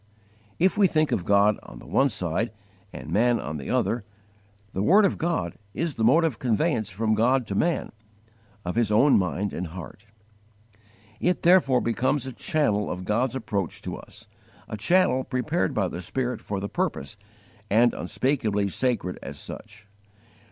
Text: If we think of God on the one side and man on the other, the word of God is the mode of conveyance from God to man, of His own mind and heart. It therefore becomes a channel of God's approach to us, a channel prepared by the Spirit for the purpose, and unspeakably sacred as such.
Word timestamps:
If 0.57 0.79
we 0.79 0.87
think 0.87 1.11
of 1.11 1.25
God 1.25 1.59
on 1.61 1.77
the 1.77 1.85
one 1.85 2.09
side 2.09 2.51
and 2.91 3.11
man 3.11 3.39
on 3.39 3.57
the 3.57 3.69
other, 3.69 4.03
the 4.71 4.81
word 4.81 5.05
of 5.05 5.19
God 5.19 5.59
is 5.75 5.93
the 5.93 6.03
mode 6.03 6.23
of 6.23 6.39
conveyance 6.39 6.89
from 6.89 7.13
God 7.13 7.45
to 7.45 7.53
man, 7.53 7.91
of 8.65 8.73
His 8.73 8.91
own 8.91 9.15
mind 9.19 9.53
and 9.53 9.67
heart. 9.67 10.07
It 11.19 11.43
therefore 11.43 11.81
becomes 11.81 12.25
a 12.25 12.33
channel 12.33 12.89
of 12.89 13.05
God's 13.05 13.35
approach 13.35 13.79
to 13.83 13.95
us, 13.95 14.27
a 14.67 14.75
channel 14.75 15.23
prepared 15.23 15.75
by 15.75 15.87
the 15.87 16.01
Spirit 16.01 16.41
for 16.41 16.59
the 16.59 16.67
purpose, 16.67 17.15
and 17.69 17.93
unspeakably 17.93 18.69
sacred 18.69 19.19
as 19.21 19.37
such. 19.39 19.85